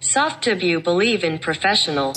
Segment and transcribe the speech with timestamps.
[0.00, 2.14] Softdebut believe in professional.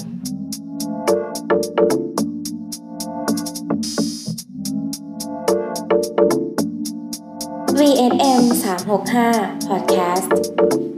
[7.75, 10.92] VSM 365 Podcast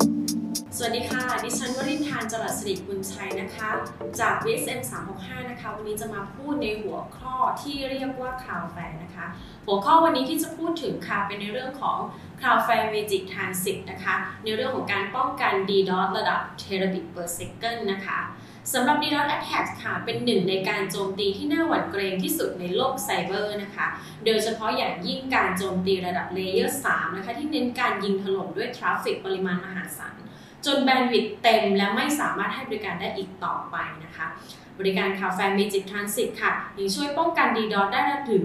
[2.66, 3.70] รัสสิริกุลชัยนะคะ
[4.20, 4.82] จาก VSM
[5.15, 9.26] 365 นะคะ วันนี้จะมาพูดในหัวข้อที่เรียกว่า Cloudflare นะคะ
[9.68, 11.97] หัวข้อวันนี้ที่จะพูดถึงค่ะ เป็นในเรื่องของ
[12.42, 18.20] Cloudflare Magic Transit นะคะ ในเรื่องของการป้องกัน DDoS ระดับ Terabit per second นะคะ
[18.73, 23.88] สำหรับ DDoS attack ค่ะ เป็นหนึ่งในการโจมตีที่น่าหวั่นเกรงที่สุดในโลกไซเบอร์นะคะ
[24.26, 30.16] โดยเฉพาะอย่างยิ่งการโจมตีระดับ Layer 3นะคะ ที่เน้นการยิงถล่มด้วยทราฟฟิกปริมาณมหาศาล
[30.66, 34.28] จนแบนด์วิดต์เต็มและไม่สามารถให้บริการได้อีกต่อไปนะคะ
[34.80, 38.44] บริการ Cloudflare Magic Transit ค่ะยังช่วยป้องกัน DDoS ได้ถึง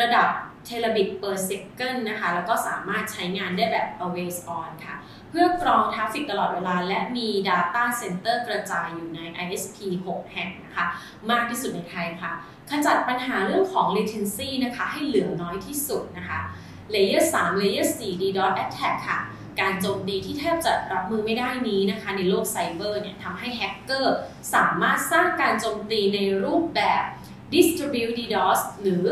[0.00, 0.28] ระดับ
[0.66, 4.96] เทเลบิต per second นะคะ แล้วก็สามารถใช้งานได้แบบ always on ค่ะ
[5.30, 9.76] เพื่อกรองทราฟฟิกตลอดเวลา และมี Data Center กระจายอยู่ใน ISP
[10.08, 10.86] 6 แห่งนะคะ
[11.30, 12.32] มากที่สุดในไทยค่ะ
[12.70, 16.40] ขจัดปัญหาเรื่องของ latency นะคะ ให้เหลือน้อยที่สุดนะคะ
[16.94, 19.18] Layer 3 Layer 4 DDoS attack ค่ะ
[19.60, 24.16] การโจมตีที่แทบจะรับมือไม่ได้นี้นะคะ ในโลกไซเบอร์เนี่ยทำให้แฮกเกอร์
[24.54, 27.04] สามารถสร้างการโจมตีในรูปแบบ
[27.52, 29.04] Distribute DDoS หรือ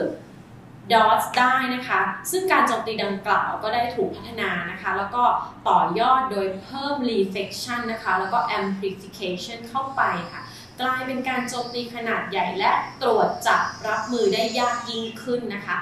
[0.93, 5.25] DOS ได้นะคะ ซึ่งการโจมตีดังกล่าวก็ได้ถูกพัฒนานะคะ แล้วก็
[5.69, 10.03] ต่อยอดโดยเพิ่ม reflection นะคะ แล้วก็ amplification เข้าไป
[10.33, 10.43] ค่ะ
[10.81, 15.79] กลายเป็นการโจมตีขนาดใหญ่และตรวจจับรับมือได้ยากยิ่งขึ้นนะคะ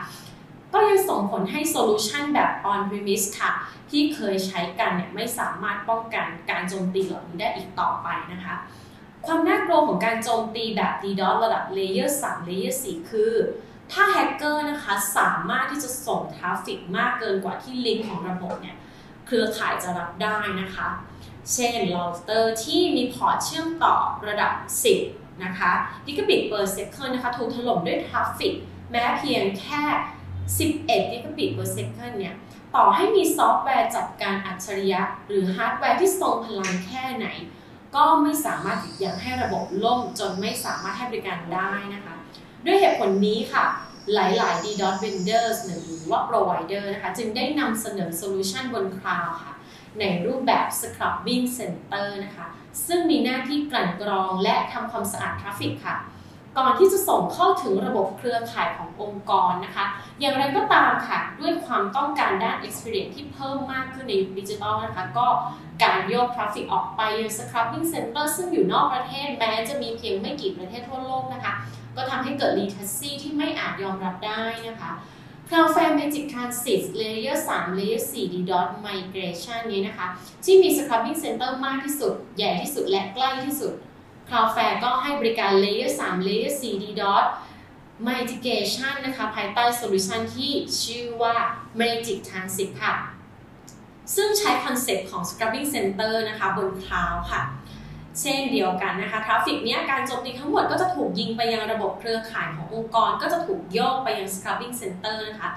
[1.18, 3.50] งส่งผลให้โซลูชันแบบ on premise ค่ะ
[3.90, 8.54] ที่เคยใช้กันเนี่ยไม่สามารถป้องกันการโจมตีเหล่านี้ได้อีกต่อไปนะคะ
[9.26, 13.32] ความน่ากลัวของการโจมตีแบบ DDoS ระดับ Layer 3 Layer 4 คือ
[13.92, 18.76] ถ้าแฮกเกอร์นะคะสามารถที่จะส่งทราฟฟิกมากเกินกว่าที่ลิงก์ของระบบเนี่ย
[19.26, 20.88] เครือข่ายจะรับได้นะคะ
[21.52, 23.96] เช่นเราเตอร์ที่มีพอร์ตเชื่อมต่อ
[24.28, 24.52] ระดับ
[25.00, 25.72] 10 นะคะ
[26.06, 28.54] กิกะบิต per second นะคะ ถูกถล่มด้วยทราฟฟิก
[28.90, 29.82] แม้เพียงแค่
[30.56, 32.34] 11 กิกะบิต per second เนี่ย
[32.74, 37.26] ต่อให้มีซอฟต์แวร์จัดการอัจฉริยะ หรือฮาร์ดแวร์ที่ทรงพลังแค่ไหน
[37.96, 42.14] ก็ไม่สามารถหยุดยั้งให้ระบบล่มจนไม่สามารถให้บริการได้นะคะ
[42.64, 43.64] ด้วยเหตุผลนี้ค่ะ
[44.14, 49.52] หลาย ๆ DDoS vendors หรือว่า provider นะคะ จึงได้นำเสนอโซลูชันบนคลาวด์ค่ะ
[50.00, 52.46] ในรูปแบบ scrubbing center นะคะ
[52.86, 55.96] ซึ่งมีหน้าที่กลั่นกรองและทำความสะอาดทราฟฟิกค่ะ
[56.58, 59.86] ก่อนที่จะส่งเข้าถึงระบบเครือข่ายขององค์กรนะคะ
[60.20, 65.26] อย่างไรก็ตามค่ะด้วยความต้องการด้าน experience ที่เพิ่มมากขึ้นในยุคดิจิทัลนะคะ ก็
[65.82, 71.52] การโยกทราฟฟิกออกไปยัง scrubbing center ซึ่งอยู่นอกประเทศแม้จะมีเพียงไม่กี่ประเทศทั่วโลกนะคะ
[71.96, 74.92] ก็ทำให้เกิด latency ที่ไม่อาจยอมรับได้นะคะ
[75.48, 80.06] Cloudflare Magic Transit Layer 3 Layer 4 DDoS Mitigation นี้นะคะ
[80.44, 83.72] ที่มี Scrubbing Center มากที่สุด ใหญ่ที่สุดและใกล้ที่สุด
[84.28, 87.26] Cloudflare ก็ให้บริการ Layer 3 Layer 4 DDoS
[88.06, 90.52] Mitigation นะคะ ภายใต้โซลูชันที่
[90.82, 91.34] ชื่อว่า
[91.80, 92.94] Magic Transit ค่ะ
[94.14, 97.42] ซึ่งใช้คอนเซ็ปต์ของ Scrubbing Center นะคะ บน Cloud ค่ะ
[98.20, 105.50] เช่นเดียวกันนะคะทราฟฟิกเนี้ยการโจมตีทั้งหมดก็จะถูกยิงไปยังระบบเครือข่ายขององค์กร ก็จะถูกโยกไปยัง Scrubbing Center นะคะ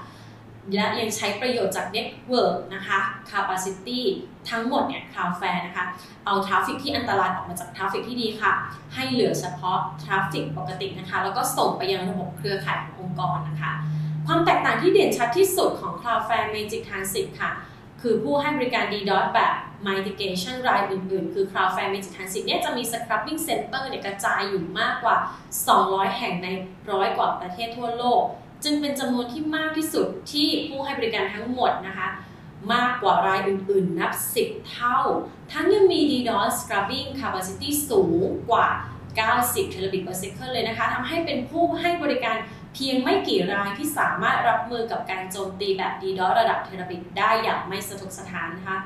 [0.75, 2.99] และยังใช้ประโยชน์จาก Network นะคะ
[3.29, 4.01] Capacity
[4.49, 5.85] ทั้งหมดเนี่ย Cloudflare นะคะ
[6.25, 8.51] เอาทราฟฟิกที่อันตรายออกมาจากทราฟฟิกที่ดีค่ะ
[8.93, 13.71] ให้เหลือเฉพาะทราฟฟิกปกตินะคะ แล้วก็ส่งไปยังระบบเครือข่ายขององค์กรนะคะ
[14.27, 17.51] ความแตกต่างที่เด่นชัดที่สุดของ Cloudflare Magic Transit ค่ะ
[18.01, 19.53] คือผู้ให้บริการ DDoS แบบ
[19.87, 25.15] mitigation รายอื่นๆ คือ Cloudflare Magic Transit เนี่ยจะมี scrubbing center เนี่ยกระจายอยู่มากกว่า
[25.67, 26.47] 200 แห่งใน
[26.91, 28.23] ร้อยกว่าประเทศทั่วโลก
[28.63, 32.09] จึงเป็นจำนวนที่มากที่สุดที่ผู้ให้บริการทั้งหมดนะคะ
[32.73, 34.11] มากกว่ารายอื่นๆ นับ
[34.43, 34.99] 10 เท่า
[35.51, 38.67] ทั้งยังมี DDoS scrubbing capacity สูงกว่า
[39.19, 42.37] 90 terabit per second เลยนะคะทำให้เป็นผู้ให้บริการ
[42.73, 48.77] เพียงไม่กี่รายที่สามารถรับมือกับการโจมตีแบบ DDoS ระดับเทราบิตได้อย่างไม่สะทกสถานนะคะ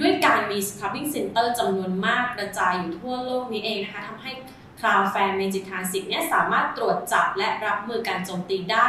[0.00, 4.30] ด้วยการมี scrubbing center จำนวนมากกระจายอยู่ทั่วโลกนี้เองนะคะทำให้
[4.84, 8.88] Cloudflare Magic Transit เนี่ยสามารถตรวจจับและรับมือการโจมตีได้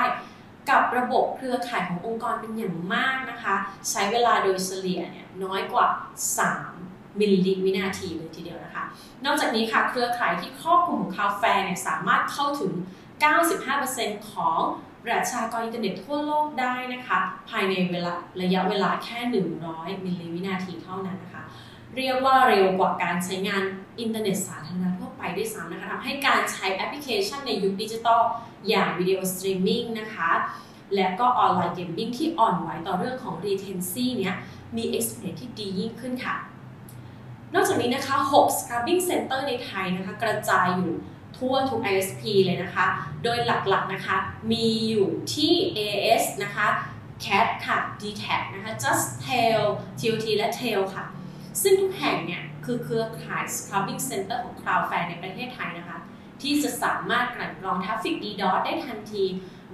[0.69, 3.55] กับระบบเครือข่ายขององค์กรเป็นอย่างมากนะคะ
[3.89, 5.87] ใช้เวลาโดยเฉลี่ยเนี่ยน้อยกว่า
[6.53, 8.83] 3 มิลลิวินาทีเลยทีเดียวนะคะ
[9.25, 12.73] นอกจากนี้ค่ะเครือข่ายที่ครอบคลุมของ Cloudflare เนี่ยสามารถเข้าถึง
[13.51, 14.59] 95%ของ
[15.05, 17.19] ประชากรอินเทอร์เน็ตทั่วโลกได้นะคะ
[17.49, 19.19] ภายในเวลาระยะเวลาแค่
[19.63, 21.43] 100 มิลลิวินาทีเท่านั้นนะคะ
[21.95, 23.63] เรียกว่าเร็วกว่าการใช้งาน
[23.99, 28.21] อินเทอร์เน็ตสาธารณะทั่วไปด้วยซ้ำนะคะทำให้การใช้แอปพลิเคชันในยุคดิจิตอล
[28.69, 30.31] อย่าง video streaming นะคะ
[30.95, 34.35] และก็ online gaming ที่อ่อนไหวต่อเรื่องของ latency เนี้ย
[34.75, 36.35] มี experience ที่ดียิ่งขึ้นค่ะ
[37.53, 40.95] นอกจากนี้นะคะ 6 scrubbing center ในไทยนะคะ กระจายอยู่
[41.37, 42.85] ทั่วทุก ISP เลยนะคะ
[43.23, 44.17] โดยหลักๆนะคะ
[44.51, 46.67] มีอยู่ที่ AIS นะคะ
[47.25, 49.61] CAT ค่ะ DTAC นะคะ JasTel
[49.99, 51.05] TOT และ True ค่ะ
[51.63, 55.99] ซึ่งทุกแห่งเนี่ยคือเครือข่าย scrubbing center ของ Cloudflare ในประเทศไทยนะคะ
[56.41, 59.23] ที่จะสามารถกลั่นกรองทราฟฟิก DDoS ได้ทันที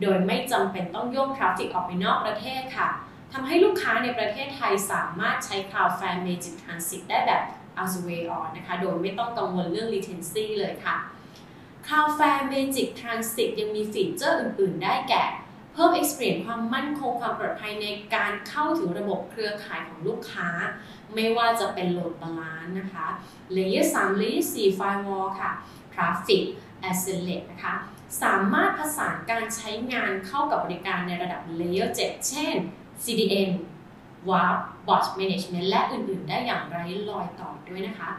[0.01, 2.87] โดยไม่จำเป็นต้องโยกทราฟฟิกออกไปนอกประเทศค่ะ
[3.33, 7.41] ทำให้ลูกค้าในประเทศไทยสามารถใช้ Cloudflare Magic Transit ได้แบบ
[7.83, 10.95] as way on นะคะ โดยไม่ต้องกังวลเรื่อง latency เลยค่ะ
[11.85, 15.23] Cloudflare Magic Transit ยังมีฟีเจอร์อื่น ๆ ได้แก่
[15.73, 20.49] เพิ่ม experience ความมั่นคงความปลอดภัยในการเข้าถึงระบบเครือข่ายของลูกค้า
[21.15, 23.07] ไม่ว่าจะเป็น load balance นะคะ
[23.55, 25.51] layer 3 layer 4 firewall ค่ะ
[25.93, 26.43] traffic
[26.89, 27.75] accelerate นะคะ
[28.23, 32.55] สามารถผสานการใช้งานเข้ากับบริการในระดับ layer 7 เช่น
[33.03, 33.51] CDN
[34.29, 34.57] WARP
[34.87, 38.09] Bot Management และอื่น ๆ ได้อย่างไร้รอยต่อด้วยนะคะ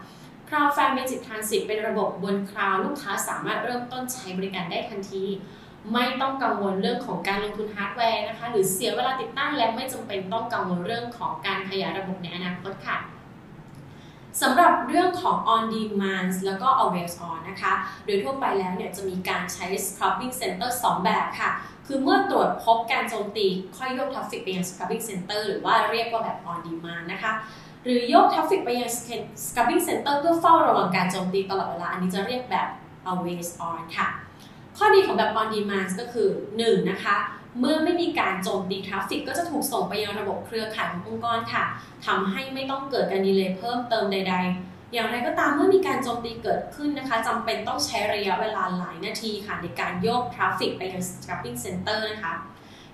[0.49, 5.25] Cloudflare Magic Transit เป็นระบบบนคลาวด์ลูกค้าสามารถเริ่มต้นใช้บริการได้ทันที
[5.93, 12.99] ไม่ต้องกังวลเรื่องของการลงทุนฮาร์ดแวร์นะคะ หรือเสียเวลาติดตั้งและไม่จำเป็นต้องกังวลเรื่องของการขยายระบบในอนาคตค่ะ
[14.43, 17.73] สำหรับเรื่องของ on demand แล้วก็ always on นะคะ
[18.05, 21.51] โดยทั่วไปแล้วเนี่ยจะมีการใช้ scrubbing center 2 แบบค่ะ
[21.87, 23.47] คือเมื่อตรวจพบการโจมตี
[23.77, 27.33] ค่อยยกทราฟฟิกไปยัง scrubbing center หรือว่าเรียกว่าแบบ on demand นะคะ
[27.85, 28.91] หรือยกทราฟฟิกไปยัง
[29.45, 32.69] scrubbing center เพื่อเฝ้าระวังการโจมตีตลอดเวลา อันนี้จะเรียกแบบ
[33.11, 34.09] always on ค่ะ
[34.85, 36.29] ข้อดีของแบบ on demand ก็คือ
[36.61, 36.91] 1.
[36.91, 37.17] นะคะ
[37.61, 41.65] เมื่อไม่มีการโจมตีทราฟฟิกก็จะถูกส่งไปยังระบบเครือข่ายขององค์กรค่ะ
[42.07, 44.35] ทำให้ไม่ต้องเกิดการ delay เพิ่มเติมใด
[44.65, 52.35] ๆ อย่างไรก็ตามเมื่อมีการโจมตีเกิดขึ้นนะคะจำเป็นต้องใช้ระยะเวลาหลายนาทีค่ะ ในการโยกทราฟฟิกไปยัง scrubbing center นะคะ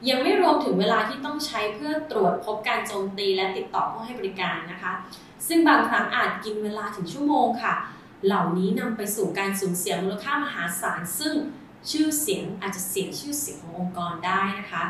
[0.09, 4.93] ยังไม่รวมถึงเวลาที่ต้องใช้เพื่อตรวจพบการโจมตีและติดต่อผู้ให้บริการนะคะ
[5.49, 7.75] ซึ่งบางครั้งอาจกินเวลาถึงชั่วโมงค่ะ
[8.27, 11.35] เหล่านี้นำไปสู่การสูญเสียมูลค่ามหาศาลซึ่ง
[11.91, 14.85] ชื่อเสียงอาจจะเสียชื่อเสียงขององค์กรได้นะคะ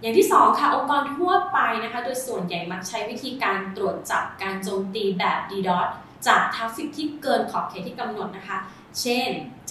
[0.00, 5.88] อย่างที่2ค่ะองค์กรทั่วไปนะคะ โดยส่วนใหญ่มักใช้วิธีการตรวจจับการโจมตีแบบ DDoS
[6.26, 8.58] จากทราฟฟิกที่เกินขอบเขตที่กำหนดนะคะ
[9.00, 9.28] เช่น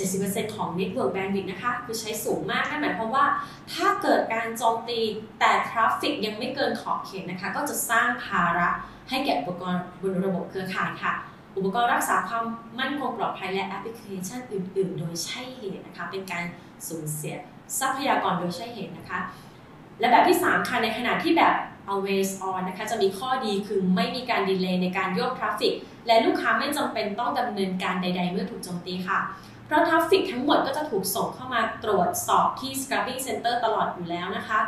[0.08, 3.26] 70%ของ Network Bandwidth นะคะ คือใช้สูงมากนั่นหมายความว่า
[3.74, 5.00] ถ้าเกิดการโจมตี
[5.40, 8.70] แต่ traffic ยังไม่เกินขอบเขตนะคะ ก็จะสร้างภาระ
[9.10, 11.14] ให้แก่อุปกรณ์บนระบบเครือข่ายค่ะ
[11.58, 12.46] อุปกรณ์รักษาความ
[12.80, 16.44] มั่นคงปลอดภัยและแอปพลิเคชันอื่น ๆ โดยใช่เหตุนะคะ เป็นการ
[16.88, 17.36] สูญเสีย
[17.80, 19.20] ทรัพยากรโดยใช่เหตุนะคะ
[20.00, 21.56] และแบบที่ 3 ค่ะ ในขณะที่แบบ
[21.92, 25.74] always on นะคะ จะมีข้อดีคือไม่มีการ delay ในการโยก traffic
[26.08, 29.20] และลูกค้าไม่จำเป็นต้องดำเนินการใด ๆ เมื่อถูกโจมตีค่ะ
[29.66, 34.60] เพราะ traffic ทั้งหมดก็จะถูกส่งเข้ามาตรวจสอบที่ scrubbing center ตลอดอยู่แล้วนะคะ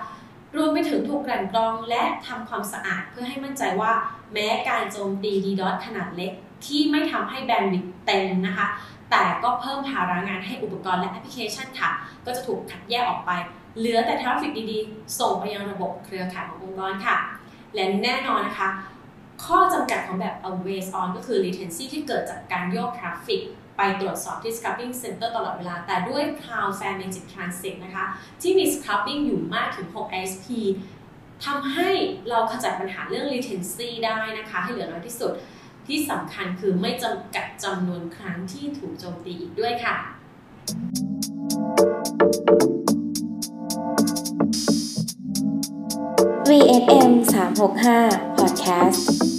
[0.55, 3.91] รวมไปถึงถูกกลั่นกรองและทำความสะอาดเพื่อให้มั่นใจว่า
[4.33, 6.31] แม้การโจมตี DDoS ขนาดเล็ก
[6.65, 8.67] ที่ไม่ทำให้ bandwidth เต็มนะคะ
[9.11, 11.89] แต่ก็เพิ่มภาระงานให้อุปกรณ์และแอปพลิเคชันค่ะ
[12.25, 13.31] ก็จะถูกคัดแยกออกไป
[13.77, 17.17] เหลือแต่ traffic ดีๆ ส่งไปยังระบบเครือข่ายขององค์กรค่ะ
[17.73, 18.69] และแน่นอนนะคะ
[19.45, 23.41] ข้อจำกัดของแบบ always on ก็คือ latency ที่เกิดจากการโยกทราฟฟิก
[23.77, 28.05] ไปตรวจสอบที่ scrubbing center ตลอดเวลา แต่ด้วย Cloudflare Magic Transit นะคะ
[28.41, 30.47] ที่มี scrubbing อยู่มากถึง 6 ISP
[31.45, 31.89] ทำให้
[32.29, 35.31] เราขจัดปัญหาเรื่อง latency ได้นะคะ ให้เหลือน้อยที่สุด
[35.87, 39.95] ที่สำคัญคือไม่จำกัดจำนวนครั้งที่ถูกโจมตีอีกด้วยค่ะ
[46.47, 49.34] VSM 365 Podcast